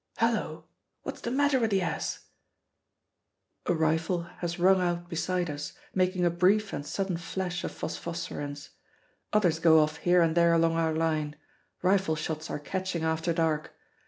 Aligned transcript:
Hullo! 0.19 0.65
What's 1.03 1.21
the 1.21 1.29
matter 1.29 1.59
with 1.59 1.69
the 1.69 1.83
ass?" 1.83 2.25
A 3.67 3.73
rifle 3.75 4.23
has 4.39 4.57
rung 4.57 4.81
out 4.81 5.07
beside 5.09 5.47
us, 5.47 5.73
making 5.93 6.25
a 6.25 6.31
brief 6.31 6.73
and 6.73 6.83
sudden 6.83 7.17
flash 7.17 7.63
of 7.63 7.71
phosphorescence. 7.71 8.71
Others 9.31 9.59
go 9.59 9.79
off 9.79 9.97
here 9.97 10.23
and 10.23 10.33
there 10.35 10.53
along 10.53 10.73
our 10.73 10.95
line. 10.95 11.35
Rifle 11.83 12.15
shots 12.15 12.49
are 12.49 12.57
catching 12.57 13.03
after 13.03 13.31
dark. 13.31 13.73